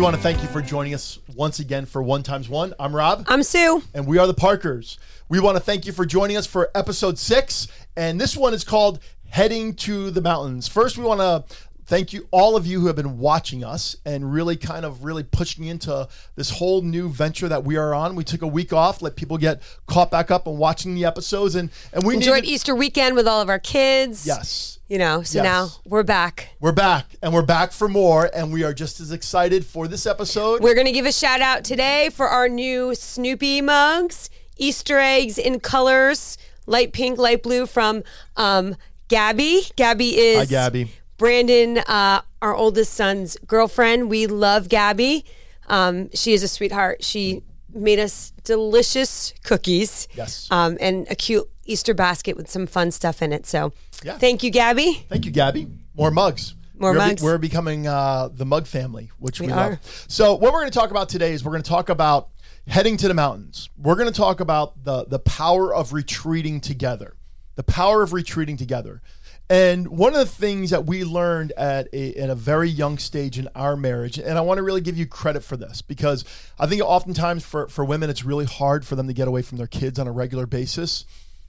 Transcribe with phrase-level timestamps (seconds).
[0.00, 2.72] We want to thank you for joining us once again for One Times One.
[2.80, 3.26] I'm Rob.
[3.28, 3.82] I'm Sue.
[3.92, 4.98] And we are the Parkers.
[5.28, 7.68] We want to thank you for joining us for episode six.
[7.98, 10.68] And this one is called Heading to the Mountains.
[10.68, 11.44] First, we want to
[11.90, 15.24] thank you, all of you who have been watching us and really kind of really
[15.24, 18.14] pushing into this whole new venture that we are on.
[18.14, 21.56] We took a week off, let people get caught back up and watching the episodes.
[21.56, 24.24] And, and we enjoyed needed, Easter weekend with all of our kids.
[24.24, 24.78] Yes.
[24.88, 25.44] You know, so Yes.
[25.44, 26.50] now we're back.
[26.60, 28.30] We're back and we're back for more.
[28.32, 30.62] And we are just as excited for this episode.
[30.62, 35.38] We're going to give a shout out today for our new Snoopy mugs, Easter eggs
[35.38, 38.04] in colors, light pink, light blue from
[38.36, 38.76] um,
[39.08, 39.62] Gabby.
[39.74, 40.92] Gabby is Hi, Gabby.
[41.20, 44.08] Brandon, uh, our oldest son's girlfriend.
[44.08, 45.26] We love Gabby.
[45.68, 47.04] Um, she is a sweetheart.
[47.04, 47.42] She
[47.74, 50.08] made us delicious cookies.
[50.14, 50.48] Yes.
[50.50, 53.44] Um, and a cute Easter basket with some fun stuff in it.
[53.44, 54.16] So Yeah.
[54.16, 55.04] thank you, Gabby.
[55.10, 55.68] Thank you, Gabby.
[55.94, 56.54] More mugs.
[56.78, 57.22] More we're mugs.
[57.22, 59.72] we're becoming uh, the mug family, which we, We love.
[59.72, 59.80] are.
[60.08, 62.30] So, what we're going to talk about today is we're going to talk about
[62.66, 63.68] heading to the mountains.
[63.76, 67.16] We're going to talk about the the power of retreating together.
[67.56, 69.02] The power of retreating together.
[69.50, 73.36] And one of the things that we learned at a, at a very young stage
[73.36, 76.24] in our marriage, and I want to really give you credit for this because
[76.56, 79.58] I think oftentimes for, for women, it's really hard for them to get away from
[79.58, 81.04] their kids on a regular basis.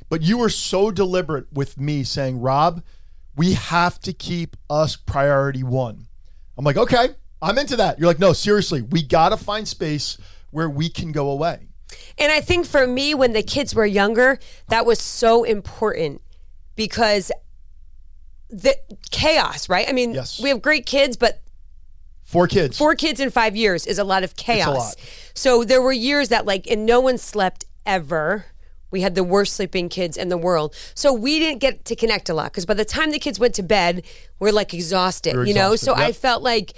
[0.09, 2.81] But you were so deliberate with me saying, Rob,
[3.35, 6.07] we have to keep us priority one.
[6.57, 7.99] I'm like, okay, I'm into that.
[7.99, 10.17] You're like, no, seriously, we got to find space
[10.49, 11.67] where we can go away.
[12.17, 16.23] And I think for me, when the kids were younger, that was so important
[16.75, 17.31] because
[18.51, 18.75] the
[19.11, 19.87] chaos, right?
[19.87, 20.39] I mean, Yes.
[20.41, 21.41] we have great kids, but
[22.23, 22.77] Four kids.
[22.77, 24.77] four kids in five years is a lot of chaos.
[24.77, 24.95] lot.
[25.33, 28.45] So there were years that like, and no one slept ever.
[28.89, 30.75] We had the worst sleeping kids in the world.
[30.95, 33.55] So we didn't get to connect a lot because by the time the kids went
[33.55, 34.03] to bed,
[34.39, 35.73] we're like exhausted, We're you know?
[35.73, 36.73] exhausted, So I felt like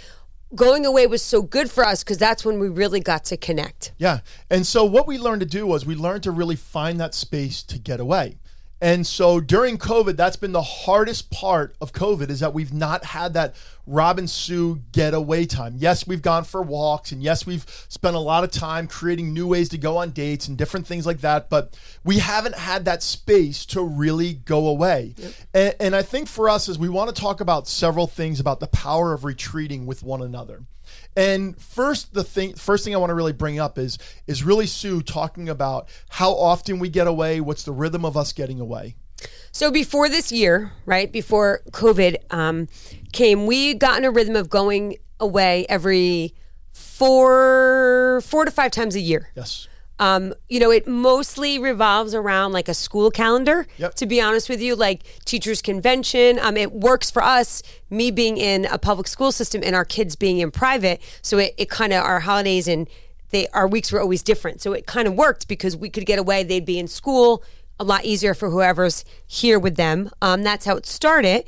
[0.55, 3.93] going away was so good for us because that's when we really got to connect.
[3.97, 4.19] Yeah.
[4.51, 7.63] And so what we learned to do was we learned to really find that space
[7.63, 8.37] to get away.
[8.83, 13.05] And so during COVID, that's been the hardest part of COVID is that we've not
[13.05, 13.55] had that
[13.87, 15.75] Rob and Sue getaway time.
[15.77, 19.47] Yes, we've gone for walks and yes, we've spent a lot of time creating new
[19.47, 23.01] ways to go on dates and different things like that, but we haven't had that
[23.01, 25.15] space to really go away.
[25.53, 28.59] And, and I think for us is we want to talk about several things about
[28.59, 30.63] the power of retreating with one another.
[31.15, 34.67] And first, the thing, first thing I want to really bring up is is really
[34.67, 37.41] Sue talking about how often we get away.
[37.41, 38.95] What's the rhythm of us getting away?
[39.51, 42.67] So before this year, right before COVID um,
[43.11, 46.33] came, we got in a rhythm of going away every
[46.71, 49.29] four, four to five times a year.
[49.35, 49.67] Yes.
[49.99, 53.67] Um, you know, it mostly revolves around like a school calendar.
[53.77, 53.93] Yep.
[53.95, 56.39] To be honest with you, like teachers' convention.
[56.39, 57.61] Um, it works for us.
[57.89, 61.53] Me being in a public school system and our kids being in private, so it,
[61.57, 62.89] it kind of our holidays and
[63.29, 64.61] they our weeks were always different.
[64.61, 66.43] So it kind of worked because we could get away.
[66.43, 67.43] They'd be in school.
[67.79, 70.09] A lot easier for whoever's here with them.
[70.21, 71.45] Um, that's how it started.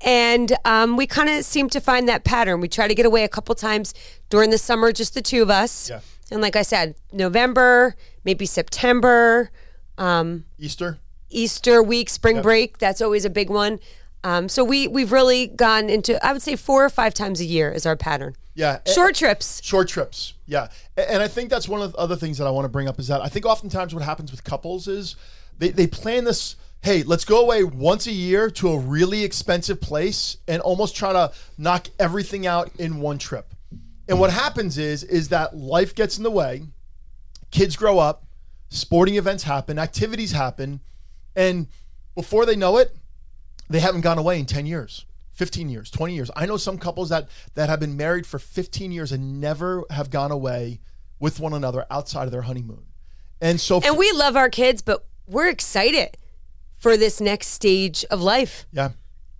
[0.00, 2.60] And um, we kind of seem to find that pattern.
[2.60, 3.94] We try to get away a couple times
[4.28, 5.88] during the summer, just the two of us.
[5.90, 6.00] Yeah.
[6.30, 9.50] And like I said, November, maybe September,
[9.96, 10.98] um, Easter.
[11.30, 12.78] Easter week, spring break.
[12.78, 13.80] That's always a big one.
[14.24, 17.44] Um, so we we've really gone into I would say four or five times a
[17.44, 18.34] year is our pattern.
[18.54, 18.80] Yeah.
[18.92, 19.62] Short trips.
[19.62, 20.34] Short trips.
[20.46, 20.68] Yeah.
[20.96, 22.98] And I think that's one of the other things that I want to bring up
[22.98, 25.14] is that I think oftentimes what happens with couples is
[25.58, 29.80] they, they plan this, hey, let's go away once a year to a really expensive
[29.80, 33.54] place and almost try to knock everything out in one trip.
[34.08, 36.62] And what happens is is that life gets in the way,
[37.50, 38.24] kids grow up,
[38.70, 40.80] sporting events happen, activities happen,
[41.36, 41.68] and
[42.14, 42.96] before they know it,
[43.68, 46.30] they haven't gone away in 10 years 15 years 20 years.
[46.34, 50.10] I know some couples that that have been married for 15 years and never have
[50.10, 50.80] gone away
[51.20, 52.84] with one another outside of their honeymoon.
[53.40, 56.16] And so And we love our kids, but we're excited
[56.76, 58.66] for this next stage of life.
[58.72, 58.90] Yeah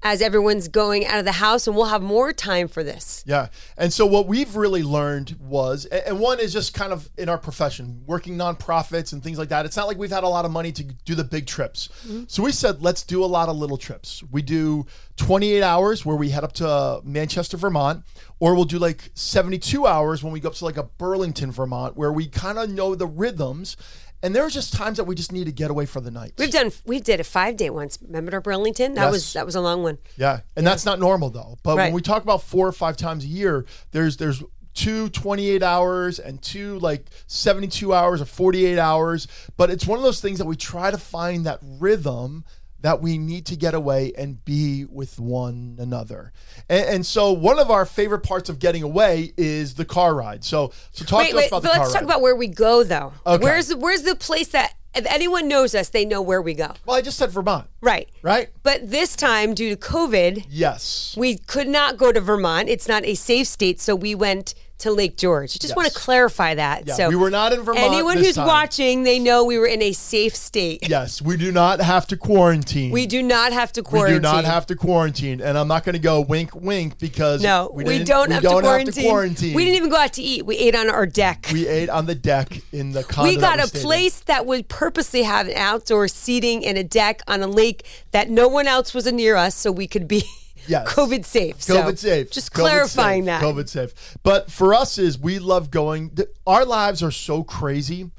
[0.03, 3.25] as everyone's going out of the house and we'll have more time for this.
[3.27, 3.49] Yeah.
[3.77, 7.39] And so what we've really learned was, and one is just kind of in our
[7.39, 9.67] profession, working nonprofits and things like that.
[9.67, 11.89] It's not like we've had a lot of money to do the big trips.
[12.07, 12.25] Mm-hmm.
[12.29, 14.23] So we said, let's do a lot of little trips.
[14.31, 14.87] We do
[15.17, 18.05] 28 hours where we head up to Manchester, Vermont,
[18.39, 21.97] or we'll do like 72 hours when we go up to like a Burlington, Vermont,
[21.97, 23.77] where we kind of know the rhythms.
[24.23, 26.33] And there are just times that we just need to get away for the night.
[26.39, 27.99] We've done we did a five day once.
[28.03, 28.95] Remember to Burlington?
[28.95, 29.13] That Yes.
[29.13, 29.99] was that was a long one.
[30.17, 31.57] Yeah, and that's not normal though.
[31.63, 31.93] But when Right.
[31.93, 34.43] we talk about four or five times a year, there's there's
[34.75, 39.27] two 28 hours and two like 72 hours or 48 hours.
[39.57, 42.45] But it's one of those things that we try to find that rhythm
[42.81, 46.33] that we need to get away and be with one another.
[46.69, 50.45] And, and so, one of our favorite parts of getting away is the car ride.
[50.45, 52.85] So, so talk Wait, to us about the car let's talk about where we go,
[52.85, 53.13] though.
[53.27, 53.43] Okay.
[53.43, 56.73] Where's the, where's the place that if anyone knows us, they know where we go.
[56.87, 58.09] well, I just said Vermont, Right.
[58.23, 58.49] right?
[58.63, 61.15] But this time, due to COVID, Yes.
[61.17, 62.69] we could not go to Vermont.
[62.69, 65.57] It's not a safe state, so we went to Lake George.
[65.57, 66.87] I just want to clarify that.
[66.87, 67.85] Yeah, so we were not in Vermont.
[67.85, 68.47] anyone who's time.
[68.47, 70.79] watching, they know we were in a safe state.
[70.89, 72.91] Yes, we do not have to quarantine.
[72.91, 74.15] We do not have to quarantine.
[74.15, 77.43] We do not have to quarantine, and I'm not going to go wink, wink because
[77.43, 79.05] No, we, didn't- don't, we have, don't to quarantine.
[79.05, 79.55] quarantine.
[79.55, 80.47] We didn't even go out to eat.
[80.47, 81.49] We ate on our deck.
[81.53, 83.31] We ate on the deck in the condo.
[83.31, 83.85] we got a stayed in.
[83.85, 88.31] place that would purposely have an outdoor seating and a deck on a lake that
[88.31, 90.25] no one else was near us, so we could be
[90.69, 90.87] Yes.
[90.93, 91.63] COVID safe.
[91.63, 92.31] So COVID safe.
[92.31, 93.27] Just COVID clarifying safe.
[93.27, 93.43] that.
[93.43, 94.19] COVID safe.
[94.23, 96.11] But for us is we love going.
[96.11, 98.11] th- Our lives are so crazy,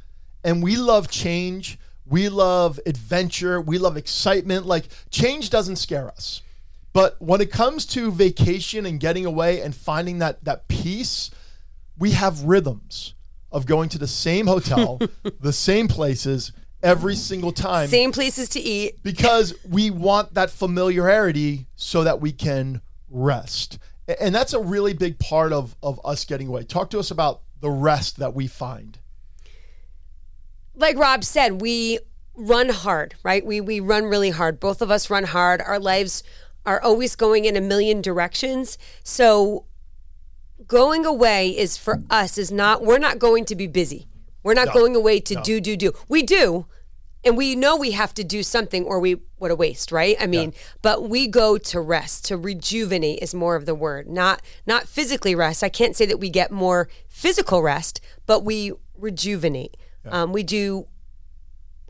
[0.43, 1.77] and we love change.
[2.05, 3.61] We love adventure.
[3.61, 4.65] We love excitement.
[4.65, 6.41] Like change doesn't scare us.
[6.91, 11.29] But when it comes to vacation and getting away and finding that that peace,
[11.99, 13.13] we have rhythms
[13.51, 14.99] of going to the same hotel,
[15.39, 16.51] the same places
[16.81, 19.03] every single time Same places to eat.
[19.03, 23.77] because we want that familiarity so that we can rest.
[24.19, 26.63] And that's a really big part of, of us getting away.
[26.63, 28.97] Talk to us about the rest that we find.
[30.75, 31.99] like Rob said, we
[32.35, 33.45] run hard, right?
[33.45, 34.59] We we run really hard.
[34.59, 35.61] Both of us run hard.
[35.61, 36.23] Our lives
[36.65, 38.77] are always going in a million directions.
[39.03, 39.65] So
[40.67, 44.07] going away is for us is not we're not going to be busy.
[44.44, 45.94] We're not going away to do do do.
[46.07, 46.65] We do.
[47.25, 50.15] And we know we have to do something or we what a waste, right?
[50.19, 54.07] I mean, but we go to rest, to rejuvenate is more of the word.
[54.07, 55.63] Not not physically rest.
[55.63, 59.75] I can't say that we get more physical rest, but we rejuvenate.
[60.06, 60.88] Um, we do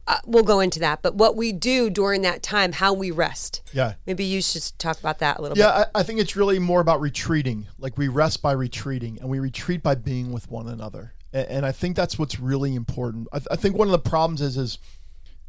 [0.10, 3.62] uh, we'll go into that, but what we do during that time, how we rest.
[3.72, 3.94] Yeah.
[4.08, 5.62] Maybe you should talk about that a little bit.
[5.62, 7.68] Yeah, I, I think it's really more about retreating.
[7.78, 11.14] Like we rest by retreating and we retreat by being with one another.
[11.34, 13.28] And, and I think that's what's really important.
[13.32, 14.80] I, I think one of the problems is, is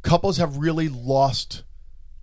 [0.01, 1.63] couples have really lost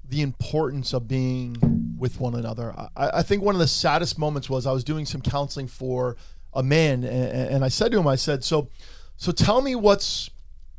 [0.08, 1.56] the importance of being
[1.98, 2.72] with one another.
[2.76, 6.16] I, I think one of the saddest moments was I was doing some counseling for
[6.54, 8.68] a man, and, and I said to him, I said, "So,
[9.16, 10.30] so tell me what's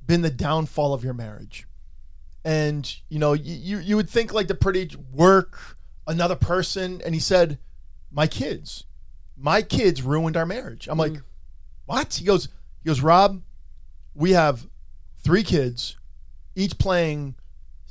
[0.06, 1.68] been the downfall of your marriage."
[2.44, 5.78] And you know, you you, you would think like the pretty work,
[6.08, 7.60] another person, and he said,
[8.12, 8.86] "My kids,
[9.38, 11.24] my kids ruined our marriage." I'm like, mm.
[11.86, 12.50] "What?" He goes,
[12.84, 13.42] "He goes, Rob,
[14.14, 14.68] we have
[15.18, 15.98] three kids,
[16.56, 17.36] each playing."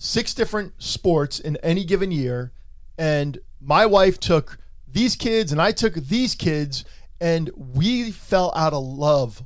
[0.00, 2.52] six different sports in any given year
[2.96, 6.84] and my wife took these kids and I took these kids
[7.20, 9.44] and we fell out of love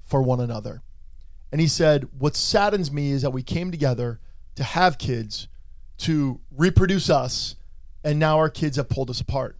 [0.00, 0.82] for one another.
[1.52, 4.20] And he said, What saddens me is that we came together
[4.56, 5.46] to have kids,
[5.98, 7.54] to reproduce us,
[8.02, 9.56] and now our kids have pulled us apart.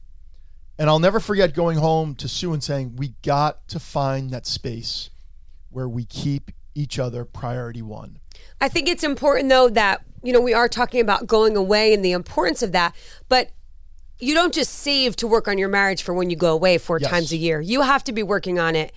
[0.79, 4.47] And I'll never forget going home to Sue and saying, We got to find that
[4.47, 5.11] space
[5.71, 8.19] where we keep each other priority one.
[8.61, 12.05] I think it's important though that you know we are talking about going away and
[12.05, 12.95] the importance of that,
[13.29, 13.51] but
[14.19, 16.99] you don't just save to work on your marriage for when you go away four
[16.99, 17.11] Yes.
[17.11, 17.61] times a year.
[17.61, 18.93] You have to be working on it.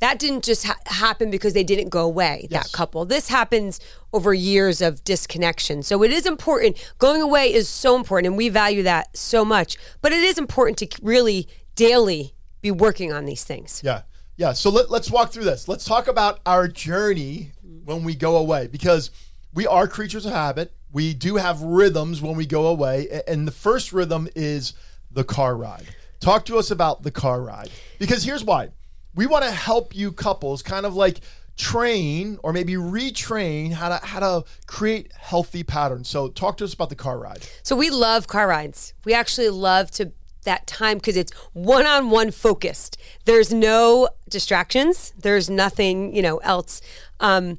[0.00, 2.46] That didn't just ha- happen because they didn't go away.
[2.50, 2.64] Yes.
[2.64, 3.04] That couple.
[3.04, 3.80] This happens
[4.12, 5.82] over years of disconnection.
[5.82, 6.92] So it is important.
[6.98, 9.76] Going away is so important, and we value that so much.
[10.02, 13.82] But it is important to really daily be working on these things.
[13.84, 14.02] Yeah.
[14.36, 14.52] Yeah.
[14.52, 15.68] So let, let's walk through this.
[15.68, 17.52] Let's talk about our journey
[17.84, 19.10] when we go away because
[19.52, 20.72] we are creatures of habit.
[20.92, 23.22] We do have rhythms when we go away.
[23.28, 24.74] And the first rhythm is
[25.10, 25.86] the car ride.
[26.20, 28.70] Talk to us about the car ride because here's why
[29.14, 31.20] we want to help you couples kind of like
[31.56, 36.08] train or maybe retrain how to how to create healthy patterns.
[36.08, 37.46] So talk to us about the car ride.
[37.62, 38.92] So we love car rides.
[39.04, 40.12] We actually love to
[40.44, 42.98] that time because it's one-on-one focused.
[43.24, 45.12] There's no distractions.
[45.18, 46.82] There's nothing, you know, else.
[47.20, 47.58] Um,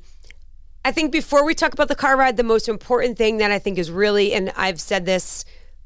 [0.83, 3.57] I think before we talk about the car ride, the most important thing that I
[3.57, 5.45] think is really, and I've said this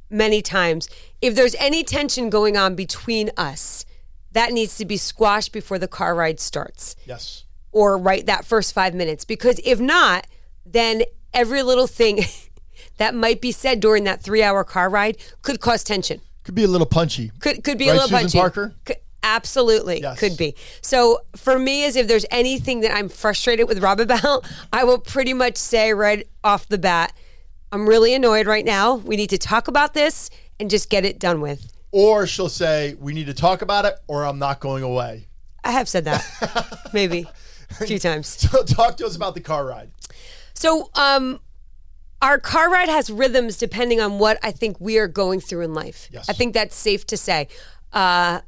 [0.09, 0.89] many times,
[1.21, 3.85] if there's any tension going on between us,
[4.33, 7.45] that needs to be squashed before the car ride starts Yes.
[7.71, 9.25] or right that first five minutes.
[9.25, 10.27] Because if not,
[10.65, 12.23] then every little thing
[12.97, 16.21] that might be said during that three hour car ride could cause tension.
[16.43, 17.31] Could be a little punchy.
[17.39, 18.37] Could could be Right, a little Susan punchy.
[18.39, 18.75] Parker?
[18.85, 20.17] Could- absolutely Yes.
[20.17, 20.55] could be.
[20.81, 24.97] So for me, is if there's anything that I'm frustrated with Rob about, I will
[24.97, 27.11] pretty much say right off the bat,
[27.71, 28.95] I'm really annoyed right now.
[28.95, 31.71] We need to talk about this and just get it done with.
[31.91, 35.27] Or she'll say, we need to talk about it or I'm not going away.
[35.63, 37.25] I have said that maybe
[37.81, 38.27] a few times.
[38.27, 39.91] So talk to us about the car ride.
[40.53, 41.39] So, um,
[42.21, 45.73] our car ride has rhythms depending on what I think we are going through in
[45.73, 46.09] life.
[46.11, 46.27] Yes.
[46.27, 47.47] I think that's safe to say.
[47.93, 48.41] Uh,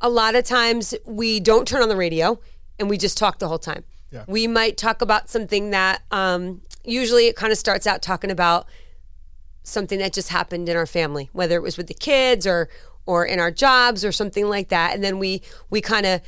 [0.00, 2.40] a lot of times we don't turn on the radio
[2.80, 3.84] and we just talk the whole time.
[4.10, 4.24] Yeah.
[4.26, 8.66] We might talk about something that um, usually it kind of starts out talking about
[9.62, 12.68] something that just happened in our family, whether it was with the kids or
[13.04, 16.20] or in our jobs or something like that, and then we we kind of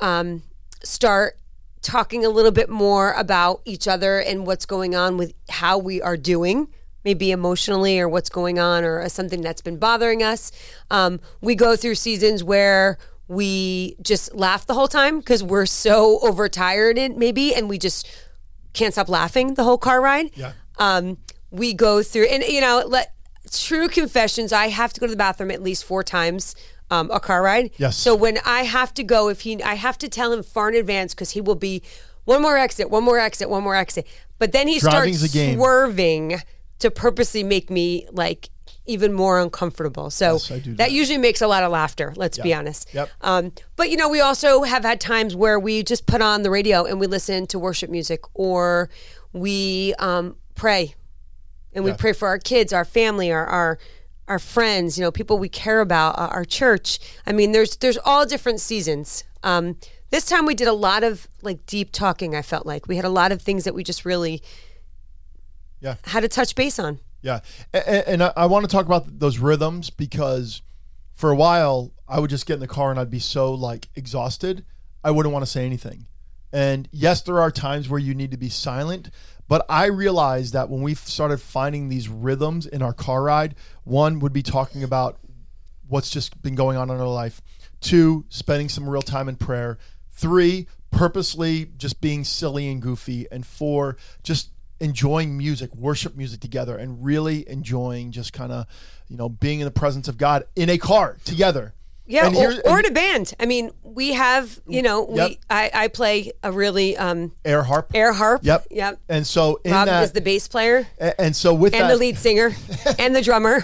[0.00, 0.42] um,
[0.82, 1.38] start
[1.82, 6.00] talking a little bit more about each other and what's going on with how we
[6.00, 6.68] are doing
[7.04, 10.50] maybe emotionally or what's going on or something that's been bothering us.
[10.90, 12.98] Um, we go through seasons where
[13.28, 18.08] we just laugh the whole time because we're so overtired and maybe and we just
[18.72, 20.30] can't stop laughing the whole car ride.
[20.34, 20.52] Yeah.
[20.78, 21.18] um,
[21.54, 23.12] we go through and you know let
[23.52, 26.54] true confessions i have to go to the bathroom at least four times
[26.90, 27.70] um, a car ride.
[27.78, 27.96] Yes.
[27.96, 30.74] so when i have to go if he i have to tell him far in
[30.74, 31.82] advance because he will be
[32.24, 34.06] one more exit one more exit one more exit.
[34.38, 36.40] But then he Driving's starts swerving
[36.80, 38.50] to purposely make me like
[38.86, 40.10] even more uncomfortable.
[40.10, 40.92] So Yes, that that.
[40.92, 42.88] usually makes a lot of laughter let's be honest.
[42.92, 43.08] Yep.
[43.20, 46.50] um, but you know, we also have had times where we just put on the
[46.50, 48.90] radio and we listen to worship music, or
[49.32, 50.94] we um, pray,
[51.74, 51.96] and we Yeah.
[51.96, 53.78] pray for our kids, our family, our our
[54.26, 56.98] our friends, you know, people we care about, uh, our church.
[57.26, 59.24] I mean, there's there's all different seasons.
[59.42, 59.76] Um,
[60.10, 62.34] this time we did a lot of like deep talking.
[62.34, 64.42] I felt like we had a lot of things that we just really
[65.80, 65.96] Yeah.
[66.04, 67.00] had to touch base on.
[67.20, 67.40] Yeah,
[67.72, 70.62] and, and I, I want to talk about those rhythms because
[71.12, 73.88] for a while I would just get in the car and I'd be so like
[73.94, 74.64] exhausted,
[75.02, 76.06] I wouldn't want to say anything.
[76.52, 79.10] And yes, there are times where you need to be silent,
[79.48, 84.18] but I realized that when we started finding these rhythms in our car ride, one
[84.20, 85.18] would be talking about
[85.88, 87.42] what's just been going on in our life.
[87.80, 89.78] Two, spending some real time in prayer.
[90.10, 93.26] Three, purposely just being silly and goofy.
[93.30, 98.66] And four, just enjoying music, worship music together, and really enjoying just kind of,
[99.08, 101.74] you know, being in the presence of God in a car together.
[102.06, 103.34] Yeah, And or, here- or and in a band.
[103.40, 105.28] I mean, we have, you know, Yep.
[105.30, 107.92] we I, I play a really um, air harp.
[107.94, 108.40] air harp.
[108.44, 108.66] Yep.
[108.70, 109.00] Yep.
[109.08, 111.88] And so in Rob that, is the bass player a- and so with and that,
[111.88, 112.50] the lead singer
[112.98, 113.62] and the drummer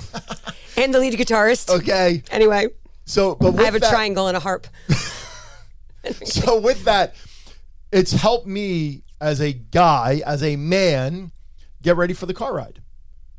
[0.77, 1.69] and the lead guitarist.
[1.69, 2.23] okay.
[2.31, 2.69] Anyway,
[3.05, 4.67] So, but I have a triangle and a harp.
[6.25, 7.15] so with that,
[7.93, 11.31] it's helped me as a guy, as a man,
[11.83, 12.81] get ready for the car ride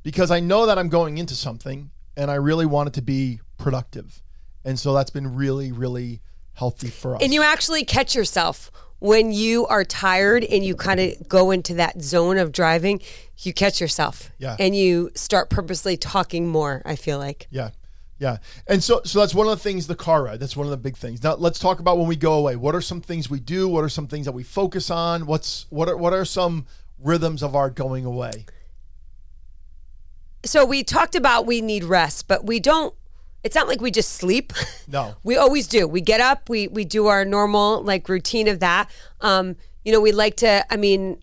[0.03, 3.39] because I know that I'm going into something and I really want it to be
[3.57, 4.21] productive.
[4.63, 6.21] And so that's been really, really
[6.53, 7.21] healthy for us.
[7.23, 11.73] And you actually catch yourself when you are tired and you kind of go into
[11.73, 13.01] that zone of driving,
[13.39, 14.29] you catch yourself.
[14.37, 14.55] Yeah.
[14.59, 17.47] And you start purposely talking more, I feel like.
[17.49, 17.71] Yeah.
[18.19, 18.37] Yeah.
[18.67, 20.39] And so so that's one of the things the car ride.
[20.39, 21.23] That's one of the big things.
[21.23, 22.55] Now let's talk about when we go away.
[22.55, 23.67] What are some things we do?
[23.67, 25.25] What are some things that we focus on?
[25.25, 26.67] What's what are what are some
[26.99, 28.45] rhythms of our going away?
[30.45, 32.93] So we talked about we need rest, but we don't
[33.43, 34.53] it's not like we just sleep.
[34.87, 35.15] No.
[35.23, 35.87] We always do.
[35.87, 38.89] We get up, we we do our normal like routine of that.
[39.21, 39.55] Um,
[39.85, 41.17] you know, we like to I mean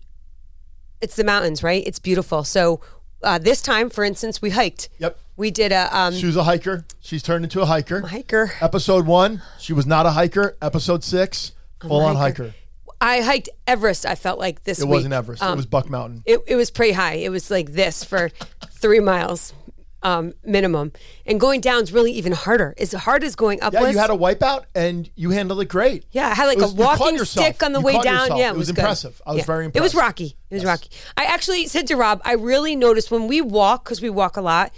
[1.01, 1.83] it's the mountains, right?
[1.85, 2.43] It's beautiful.
[2.43, 2.81] So
[3.21, 4.89] uh, this time, for instance, we hiked.
[4.99, 5.17] Yep.
[5.37, 6.85] We did a um, She was a hiker.
[6.99, 8.01] She's turned into a hiker.
[8.01, 8.51] hiker.
[8.59, 10.57] Episode one, she was not a hiker.
[10.61, 12.45] Episode six, full on hiker.
[12.45, 12.55] hiker.
[13.01, 14.05] I hiked Everest.
[14.05, 14.95] I felt like this It week.
[14.95, 15.41] wasn't Everest.
[15.43, 16.23] Um, it was Buck Mountain.
[16.25, 17.13] It, it was pretty high.
[17.13, 18.29] It was like this for
[18.71, 19.53] three miles
[20.01, 20.91] um, minimum,
[21.25, 22.73] and going down is really even harder.
[22.77, 23.91] As hard as going up Yeah, was.
[23.93, 26.05] you had a wipeout and you handled it great.
[26.11, 28.21] yeah, I had like was- a walking stick on the You way down.
[28.21, 28.39] yourself.
[28.39, 28.79] Yeah, It was good.
[28.79, 29.21] impressive.
[29.25, 29.45] I was Yeah.
[29.45, 29.79] very impressed.
[29.79, 30.35] It was rocky.
[30.49, 30.89] It was rocky.
[31.17, 34.41] I actually said to Rob, I really noticed when we walk because we walk a
[34.41, 34.71] lot.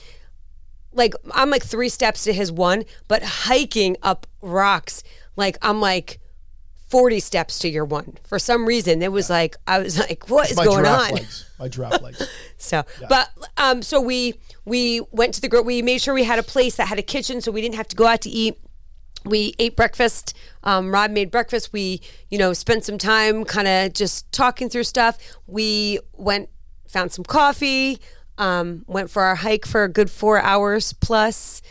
[0.93, 5.03] Like I'm like three steps to his one, but hiking up rocks,
[5.35, 6.19] like I'm like.
[6.91, 8.17] 40 steps to your one.
[8.25, 11.12] For some reason, it was like, I was like, what is My going on?
[11.15, 11.50] legs.
[11.57, 12.27] My giraffe legs.
[12.57, 15.63] So, but um, so we we went to the grill.
[15.63, 17.88] We made sure we had a place that had a kitchen, so we didn't have
[17.88, 18.60] to go out to eat.
[19.25, 20.38] We ate breakfast.
[20.63, 21.74] Um, Rob made breakfast.
[21.74, 25.17] We, you know, spent some time kind of just talking through stuff.
[25.48, 26.50] We went,
[26.88, 28.00] found some coffee.
[28.38, 31.63] Um, went for our hike for a good four hours plus.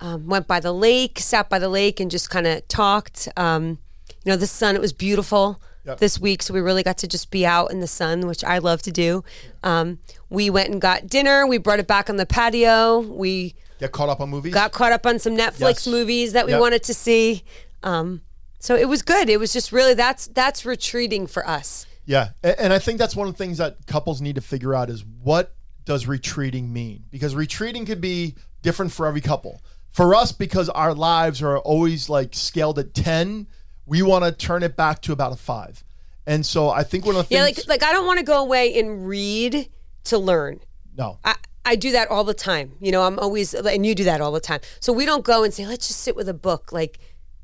[0.00, 3.28] Um, went by the lake, sat by the lake, and just kind of talked.
[3.36, 3.78] Um,
[4.24, 4.74] you know, the sun.
[4.74, 5.98] It was beautiful Yep.
[5.98, 8.58] this week, so we really got to just be out in the sun, which I
[8.58, 9.24] love to do.
[9.64, 9.98] Um,
[10.30, 11.44] we went and got dinner.
[11.46, 13.00] We brought it back on the patio.
[13.00, 14.54] We Get caught up on movies.
[14.54, 15.86] got caught up on some Netflix Yes.
[15.88, 16.60] movies that we Yep.
[16.60, 17.42] wanted to see.
[17.82, 18.20] Um,
[18.60, 19.28] so it was good.
[19.28, 21.84] It was just really that's that's retreating for us.
[22.04, 24.88] Yeah, and I think that's one of the things that couples need to figure out
[24.88, 25.52] is what
[25.84, 27.04] does retreating mean?
[27.10, 29.60] Because retreating could be different for every couple.
[29.90, 33.48] For us, because our lives are always like scaled at ten,
[33.92, 35.84] we want to turn it back to about a five.
[36.26, 38.24] And so I think one of the Yeah, things, like like I don't want to
[38.24, 39.68] go away and read
[40.04, 40.60] to learn.
[40.96, 41.18] No.
[41.26, 41.34] I,
[41.66, 42.72] I do that all the time.
[42.80, 44.60] You know, I'm always, and you do that all the time.
[44.80, 46.72] So we don't go and say, let's just sit with a book.
[46.72, 47.00] Like,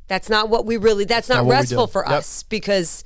[0.07, 2.17] that's not what we really, that's not, not restful for Yep.
[2.17, 3.05] us because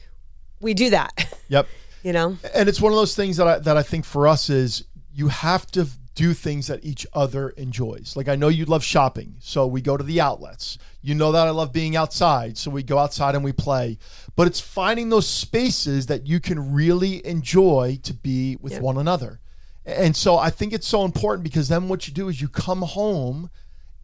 [0.60, 1.66] we do that, Yep.
[2.04, 2.38] you know?
[2.54, 5.26] And it's one of those things that I, that I think for us is you
[5.28, 8.14] have to do things that each other enjoys.
[8.16, 10.76] Like I know you love shopping, so we go to the outlets.
[11.00, 13.98] You know that I love being outside, so we go outside and we play.
[14.36, 18.82] But it's finding those spaces that you can really enjoy to be with Yep.
[18.82, 19.40] one another.
[19.86, 22.82] And so I think it's so important because then what you do is you come
[22.82, 23.50] home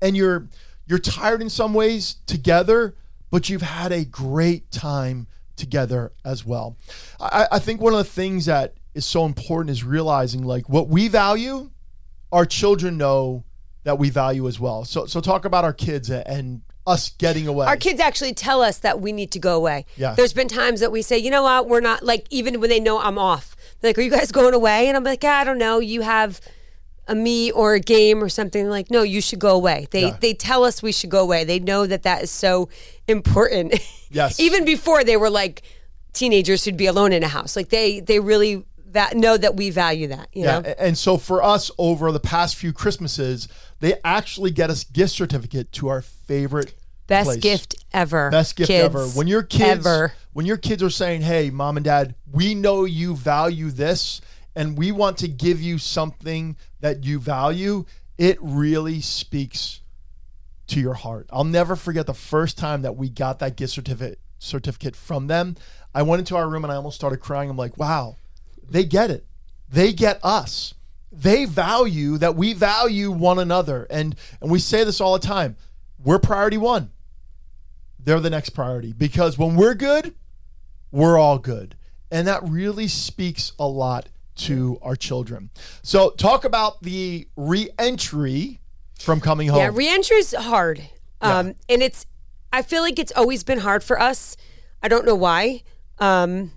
[0.00, 0.48] and you're
[0.86, 2.94] you're tired in some ways together,
[3.30, 6.76] but you've had a great time together as well.
[7.20, 10.88] I, I think one of the things that is so important is realizing like what
[10.88, 11.70] we value,
[12.32, 13.44] our children know
[13.84, 14.84] that we value as well.
[14.84, 17.66] So so talk about our kids and us getting away.
[17.66, 19.84] Our kids actually tell us that we need to go away.
[19.96, 20.14] Yeah.
[20.14, 22.80] There's been times that we say, you know what, we're not like even when they
[22.80, 23.54] know I'm off.
[23.80, 24.88] They're like, are you guys going away?
[24.88, 25.78] And I'm like, I don't know.
[25.80, 26.40] You have
[27.06, 30.16] a me or a game or something like no you should go away they Yeah.
[30.20, 32.68] they tell us we should go away they know that that is so
[33.06, 33.80] important
[34.10, 34.38] Yes.
[34.38, 35.62] even before they were like
[36.12, 39.70] teenagers who'd be alone in a house like they they really va- know that we
[39.70, 43.48] value that you Yeah, know and so for us over the past few Christmases,
[43.80, 46.74] they actually get us gift certificate to our favorite
[47.06, 47.40] best place.
[47.40, 49.06] gift ever Best gift kids, ever.
[49.08, 52.84] When your kids ever when your kids are saying, "Hey, mom and dad, we know
[52.84, 54.20] you value this
[54.54, 57.84] and we want to give you something that you value,"
[58.18, 59.80] it really speaks
[60.68, 61.28] to your heart.
[61.32, 65.56] I'll never forget the first time that we got that gift certificate certificate from them.
[65.94, 67.50] I went into our room and I almost started crying.
[67.50, 68.16] I'm like, "Wow.
[68.68, 69.26] They get it.
[69.68, 70.74] They get us.
[71.10, 75.56] They value that we value one another." And and we say this all the time.
[76.02, 76.90] We're priority 1
[78.08, 80.14] they're the next priority because when we're good,
[80.90, 81.76] we're all good.
[82.10, 85.50] And that really speaks a lot to our children.
[85.82, 88.60] So, talk about the re-entry
[88.98, 89.58] from coming home.
[89.58, 90.88] Yeah, reentry is hard.
[91.20, 91.52] Um, Yeah.
[91.68, 92.06] and it's
[92.50, 94.36] I feel like it's always been hard for us.
[94.82, 95.62] I don't know why.
[95.98, 96.52] Um,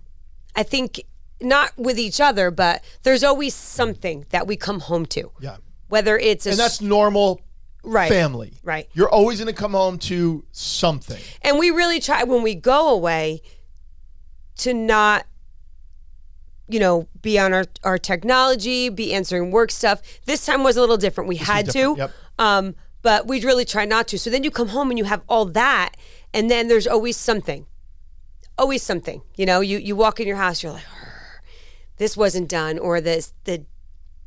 [0.56, 1.04] I think
[1.42, 5.32] not with each other, but there's always something that we come home to.
[5.40, 5.58] yeah.
[5.90, 7.42] Whether it's a And that's normal
[7.84, 8.54] right, family.
[8.64, 8.88] right.
[8.94, 11.20] You're always going to come home to something.
[11.42, 13.42] And we really try when we go away
[14.60, 15.26] to not
[16.68, 20.02] you know, be on our, our technology, be answering work stuff.
[20.26, 21.28] This time was a little different.
[21.28, 21.96] We had to.
[21.98, 22.12] yep.
[22.40, 24.18] Um, but we'd really try not to.
[24.18, 25.96] So then you come home and you have all that,
[26.34, 27.66] and then there's always something.
[28.58, 29.22] Always something.
[29.36, 31.11] You know, you, you walk in your house, you're like, "Arr,
[32.02, 33.64] this wasn't done, or this the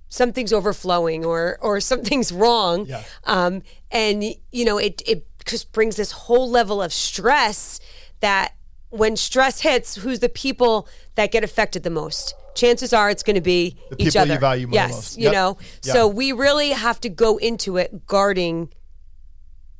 [0.08, 2.86] something's overflowing or or something's wrong.
[2.86, 3.02] Yeah.
[3.24, 7.80] Um, and you know, it it just brings this whole level of stress
[8.20, 8.54] that
[8.90, 12.34] when stress hits, who's the people that get affected the most?
[12.54, 14.56] Chances are it's going to be The each people other.
[14.56, 15.18] you yes, most.
[15.18, 15.58] you know.
[15.82, 15.92] Yeah.
[15.94, 18.72] So we really have to go into it guarding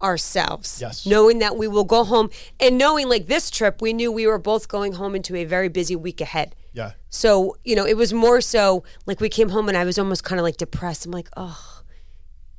[0.02, 0.80] ourselves.
[0.80, 1.06] Yes.
[1.06, 4.38] Knowing that we will go home and knowing like this trip, we knew we were
[4.38, 6.56] both going home into a very busy week ahead.
[6.74, 6.92] Yeah.
[7.08, 10.24] So, you know, it was more so like we came home and I was almost
[10.24, 11.06] kind of like depressed.
[11.06, 11.82] I'm like, oh,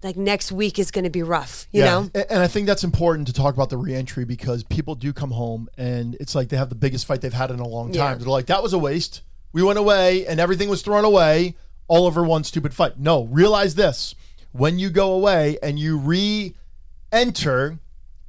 [0.01, 2.09] like next week is going to be rough, you know?
[2.13, 5.67] And I think that's important to talk about the reentry because people do come home
[5.77, 8.13] and it's like they have the biggest fight they've had in a long time.
[8.13, 8.15] Yeah.
[8.15, 9.21] They're like, that was a waste.
[9.51, 11.55] We went away and everything was thrown away
[11.87, 12.99] all over one stupid fight.
[12.99, 14.15] No, realize this.
[14.51, 16.55] When you go away and you re
[17.11, 17.79] enter,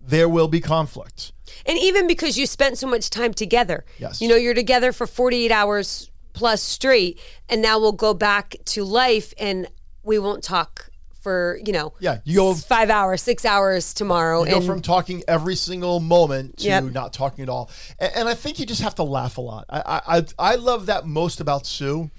[0.06, 1.32] there will be conflict.
[1.66, 3.84] And even because you spent so much time together.
[3.98, 4.20] Yes.
[4.20, 8.84] You know, you're together for 48 hours plus straight, and now we'll go back to
[8.84, 9.66] life and
[10.02, 10.90] we won't talk
[11.22, 14.44] for, you know, Yeah, you go- five hours, six hours tomorrow.
[14.44, 16.84] You go from talking every single moment to Yep.
[16.92, 17.68] not talking at all.
[17.98, 19.64] And, and I think you just have to laugh a lot.
[19.68, 22.10] I, I, I I love that most about Sue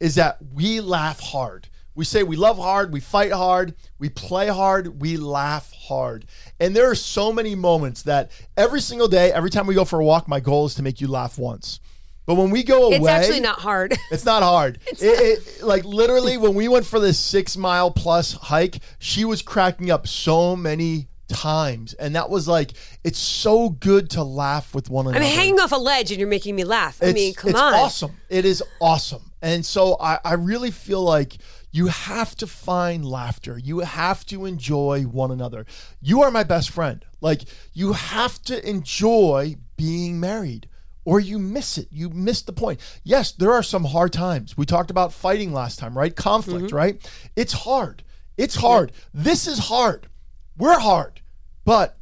[0.00, 1.68] is that we laugh hard.
[1.98, 6.26] We say we love hard, we fight hard, we play hard, we laugh hard.
[6.60, 9.98] And there are so many moments that every single day, every time we go for
[9.98, 11.80] a walk, my goal is to make you laugh once.
[12.24, 13.96] But when we go away, it's actually not hard.
[14.12, 14.78] it's not hard.
[14.86, 19.42] It, it, like literally, when we went for this six mile plus hike, she was
[19.42, 24.88] cracking up so many times, and that was like, it's so good to laugh with
[24.88, 25.24] one another.
[25.24, 27.00] I'm hanging off a ledge and you're making me laugh.
[27.02, 27.74] I mean, come it's on.
[27.74, 28.12] awesome.
[28.28, 31.38] It is awesome, and so I, I really feel like
[31.70, 33.58] you have to find laughter.
[33.58, 35.66] You have to enjoy one another.
[36.00, 37.04] You are my best friend.
[37.20, 40.68] Like you have to enjoy being married
[41.04, 41.88] or you miss it.
[41.90, 42.80] You miss the point.
[43.04, 44.56] Yes, there are some hard times.
[44.56, 46.14] We talked about fighting last time, right?
[46.14, 46.76] Conflict, Mm-hmm.
[46.76, 47.10] right?
[47.36, 48.02] It's hard.
[48.36, 48.92] It's hard.
[49.12, 50.08] This is hard.
[50.56, 51.20] We're hard.
[51.64, 51.98] But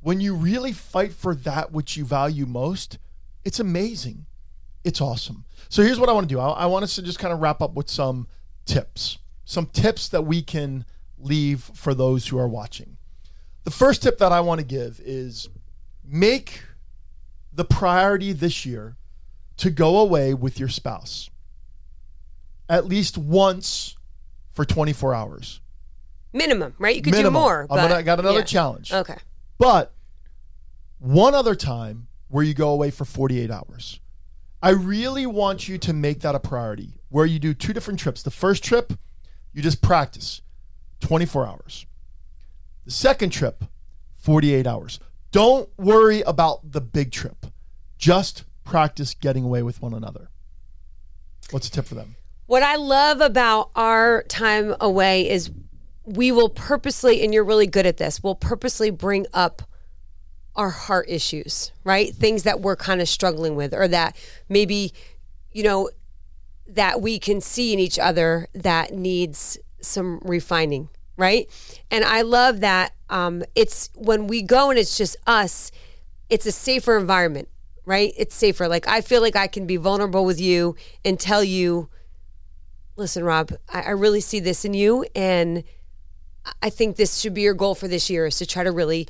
[0.00, 2.98] when you really fight for that which you value most,
[3.44, 4.26] it's amazing.
[4.84, 5.44] It's awesome.
[5.68, 6.40] So here's what I want to do.
[6.40, 8.26] I, I want us to just kind of wrap up with some
[8.72, 9.18] tips.
[9.44, 10.84] some tips that we can
[11.18, 12.96] leave for those who are watching.
[13.64, 15.48] The first tip that I want to give is
[16.04, 16.62] make
[17.52, 18.96] the priority this year
[19.58, 21.30] to go away with your spouse
[22.68, 23.96] at least once
[24.52, 25.60] for 24 hours.
[26.32, 26.94] Minimum, right?
[26.94, 27.32] You could Minimum.
[27.34, 27.66] do more.
[27.68, 28.44] But, gonna, I got another yeah.
[28.44, 28.92] challenge.
[28.92, 29.16] Okay.
[29.58, 29.92] But
[31.00, 34.00] one other time where you go away for 48 hours.
[34.62, 38.22] I really want you to make that a priority where you do two different trips.
[38.22, 38.92] The first trip,
[39.52, 40.42] you just practice
[41.00, 41.86] 24 hours.
[42.84, 43.64] The second trip,
[44.16, 45.00] 48 hours.
[45.32, 47.46] Don't worry about the big trip.
[47.96, 50.28] Just practice getting away with one another.
[51.50, 52.16] What's a tip for them?
[52.46, 55.50] What I love about our time away is
[56.04, 59.62] we will purposely, and you're really good at this, we'll purposely bring up
[60.56, 62.14] our heart issues, right?
[62.14, 64.16] Things that we're kind of struggling with, or that
[64.48, 64.92] maybe,
[65.52, 65.90] you know,
[66.66, 71.48] that we can see in each other that needs some refining, right?
[71.90, 75.72] And I love that um, it's when we go and it's just us,
[76.28, 77.48] it's a safer environment,
[77.84, 78.12] right?
[78.16, 78.68] It's safer.
[78.68, 81.88] Like I feel like I can be vulnerable with you and tell you,
[82.96, 85.64] listen, Rob, I, I really see this in you, and
[86.62, 89.08] I think this should be your goal for this year is to try to really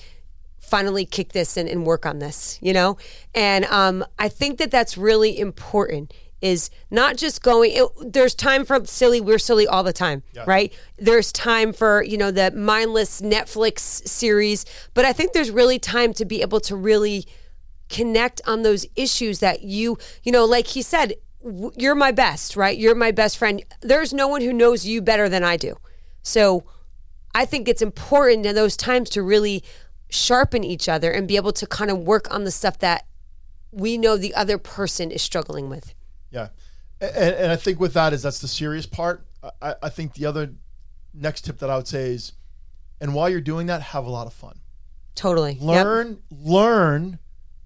[0.60, 2.96] finally kick this and, and work on this, you know?
[3.34, 8.64] And um, I think that that's really important is not just going it, there's time
[8.64, 10.72] for silly we're silly all the time right?
[10.98, 16.14] There's time for you know the mindless netflix series but i think there's really time
[16.14, 17.26] to be able to really
[17.90, 21.12] connect on those issues that you you know like he said
[21.44, 22.78] w- you're my best right?
[22.78, 23.62] You're my best friend.
[23.82, 25.76] There's no one who knows you better than i do.
[26.22, 26.64] So
[27.34, 29.62] i think it's important in those times to really
[30.10, 33.06] sharpen each other and be able to kind of work on the stuff that
[33.72, 35.94] we know the other person is struggling with
[36.30, 36.48] Yeah.
[37.00, 39.24] And, and I think with that is that's the serious part.
[39.62, 40.52] I, I think the other
[41.14, 42.32] next tip that I would say is,
[43.00, 44.58] and while you're doing that, have a lot of fun.
[45.14, 45.62] totally Yep.
[45.62, 47.18] Learn, learn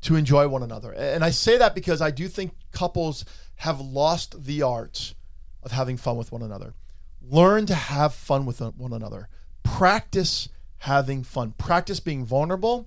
[0.03, 0.93] to enjoy one another.
[0.93, 3.25] And I say that because I do think couples
[3.57, 5.15] have lost the art
[5.63, 6.75] of having fun with one another.
[7.23, 9.29] Learn to have fun with one another.
[9.63, 10.51] Practice
[10.85, 11.55] having fun.
[11.57, 12.87] Practice being vulnerable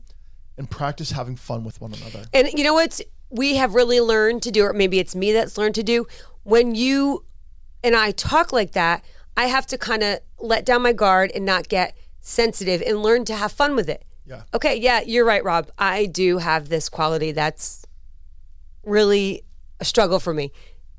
[0.56, 2.26] and practice having fun with one another.
[2.32, 5.58] And you know what we have really learned to do, or maybe it's me that's
[5.58, 6.06] learned to do,
[6.44, 7.26] when you
[7.84, 9.04] and I talk like that,
[9.36, 13.26] I have to kind of let down my guard and not get sensitive and learn
[13.26, 14.06] to have fun with it.
[14.28, 14.44] Yeah.
[14.54, 15.72] Okay, yeah, you're right, Rob.
[15.80, 17.84] I do have this quality that's
[18.84, 19.42] really
[19.80, 20.52] a struggle for me,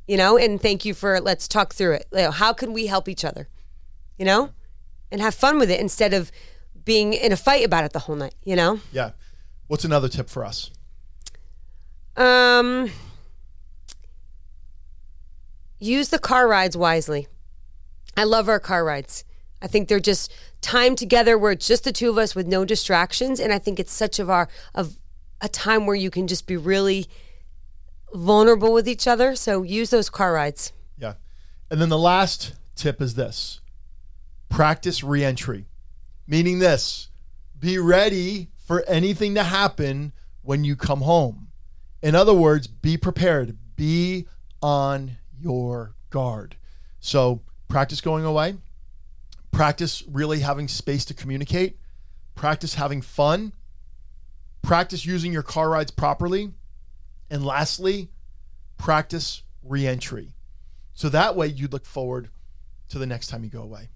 [0.09, 2.07] you know, and thank you for let's talk through it.
[2.13, 3.49] You know, how can we help each other,
[4.19, 4.51] you know,
[5.13, 6.33] and have fun with it instead of
[6.89, 8.81] being in a fight about it the whole night, you know?
[8.93, 9.11] Yeah.
[9.67, 10.71] What's another tip for us?
[12.17, 12.91] Um,
[15.79, 17.29] use the car rides wisely.
[18.17, 19.25] I love our car rides.
[19.61, 22.65] I think they're just time together where it's just the two of us with no
[22.65, 24.97] distractions, and I think it's such of our of
[25.43, 27.07] a time where you can just be really
[28.15, 29.37] vulnerable with each other.
[29.37, 30.73] So use those car rides.
[30.97, 31.15] Yeah.
[31.71, 33.61] And then the last tip is this
[34.49, 35.67] practice reentry,
[36.29, 37.09] meaning this
[37.59, 40.13] be ready for anything to happen
[40.43, 41.49] when you come home.
[42.03, 44.29] In other words, be prepared, be
[44.63, 46.57] on your guard.
[47.01, 48.57] So practice going away,
[49.51, 51.79] practice really having space to communicate,
[52.37, 53.53] practice having fun,
[54.63, 56.53] practice using your car rides properly,
[57.31, 58.11] and lastly,
[58.77, 60.35] practice reentry.
[60.95, 62.29] So that way you look forward
[62.91, 63.89] to the next time you go away.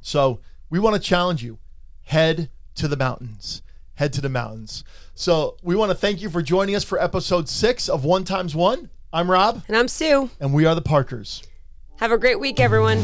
[0.00, 1.58] So we want to challenge you
[2.02, 3.62] head to the mountains.
[3.94, 4.84] Head to the mountains.
[5.14, 8.54] So we want to thank you for joining us for episode six of One Times
[8.54, 8.90] One.
[9.12, 10.28] I'm Rob, And I'm Sue.
[10.40, 11.42] and we are the Parkers.
[11.96, 13.02] Have a great week, everyone.